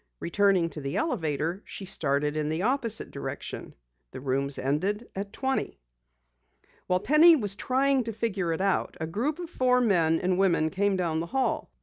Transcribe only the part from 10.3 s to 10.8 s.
women